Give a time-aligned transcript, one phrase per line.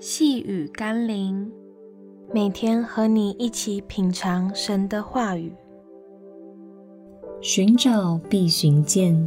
[0.00, 1.50] 细雨甘霖，
[2.32, 5.52] 每天和你一起品尝神的话语，
[7.40, 9.26] 寻找必寻见。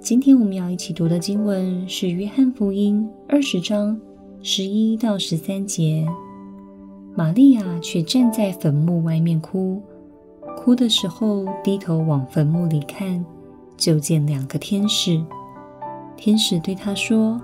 [0.00, 4.00] 今天我们要一起读的经文是《约翰福音》二十章
[4.40, 6.06] 十一到十三节。
[7.16, 9.82] 玛利亚却站在坟墓外面哭，
[10.56, 13.24] 哭的时候低头往坟墓里看，
[13.76, 15.20] 就见两个天使。
[16.16, 17.40] 天使对她说：“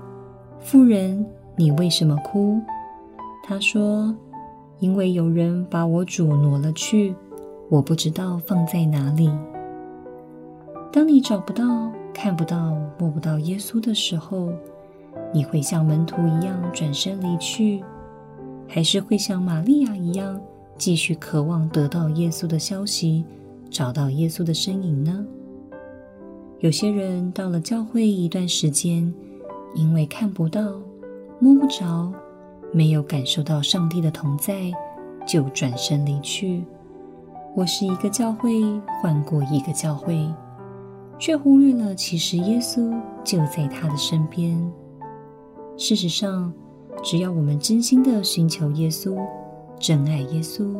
[0.63, 2.59] 妇人，你为什么哭？”
[3.43, 4.15] 他说
[4.79, 7.15] ：“因为有人把我主挪了去，
[7.69, 9.29] 我不知道放在哪里。”
[10.91, 14.51] 当你找不到、看不到、摸不到耶稣的时候，
[15.33, 17.81] 你会像门徒一样转身离去，
[18.67, 20.39] 还是会像玛利亚一样
[20.77, 23.23] 继续渴望得到耶稣的消息，
[23.69, 25.25] 找到耶稣的身影呢？
[26.59, 29.13] 有些人到了教会一段时间，
[29.73, 30.73] 因为看不到、
[31.43, 32.13] 摸不着，
[32.71, 34.71] 没有感受到上帝的同在，
[35.25, 36.63] 就转身离去。
[37.55, 38.61] 我是一个教会
[39.01, 40.31] 换过一个教会，
[41.17, 44.71] 却忽略了其实耶稣就在他的身边。
[45.77, 46.53] 事实上，
[47.01, 49.17] 只要我们真心的寻求耶稣，
[49.79, 50.75] 真爱耶稣，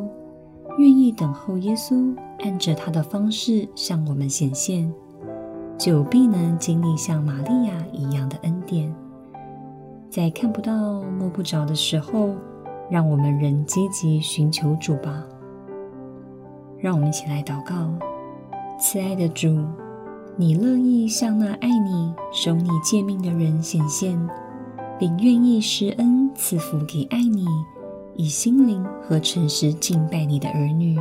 [0.78, 4.94] 愿意等候耶稣，按着他的方式向我们显现。
[5.76, 8.94] 就必能经历像玛利亚一样的恩典，
[10.12, 12.34] 在看不到、摸不着的时候，
[12.90, 15.24] 让我们仍积极寻求主吧。
[16.78, 17.90] 让我们一起来祷告：
[18.78, 19.64] 慈爱的主，
[20.36, 24.20] 你乐意向那爱你、守你诫命的人显现，
[24.98, 27.46] 并愿意施恩赐福给爱你、
[28.14, 31.00] 以心灵和诚实敬拜你的儿女。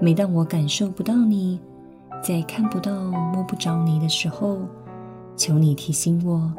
[0.00, 1.60] 每当我感受不到你，
[2.20, 4.58] 在看不到、摸不着你的时候，
[5.36, 6.52] 求你提醒我，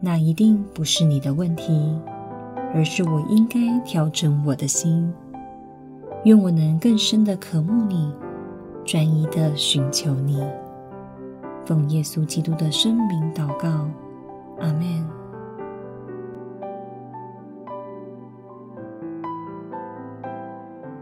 [0.00, 1.98] 那一定不是你的问题，
[2.74, 5.12] 而是我应该调整我的心。
[6.24, 8.12] 愿我能更深的渴慕你，
[8.84, 10.42] 专一的寻求你。
[11.64, 13.68] 奉耶稣基督的圣名祷告，
[14.60, 15.06] 阿门。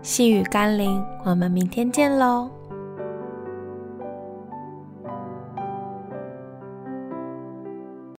[0.03, 2.51] 细雨甘霖，我们明天见喽。